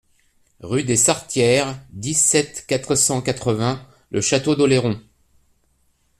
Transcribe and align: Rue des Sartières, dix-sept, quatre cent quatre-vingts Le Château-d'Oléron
Rue 0.61 0.83
des 0.83 0.95
Sartières, 0.97 1.77
dix-sept, 1.91 2.65
quatre 2.67 2.95
cent 2.95 3.21
quatre-vingts 3.21 3.85
Le 4.09 4.19
Château-d'Oléron 4.19 4.99